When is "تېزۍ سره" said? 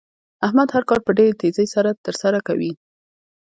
1.41-1.89